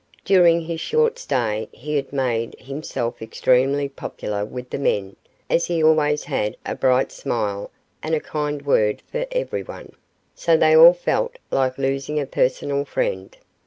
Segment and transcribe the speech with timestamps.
[0.25, 5.15] During his short stay he had made himself extremely popular with the men,
[5.47, 7.69] as he always had a bright smile
[8.01, 9.91] and a kind word for everyone,
[10.33, 13.37] so they all felt like losing a personal friend.